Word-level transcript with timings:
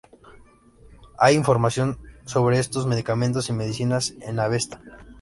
Hay 1.19 1.35
información 1.35 1.99
sobre 2.25 2.57
estos 2.57 2.87
medicamentos 2.87 3.49
y 3.49 3.53
medicinas 3.53 4.15
en 4.21 4.39
Avesta. 4.39 4.81